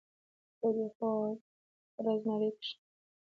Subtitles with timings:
[0.59, 1.37] په دې خود
[2.03, 2.71] غرضه نړۍ کښې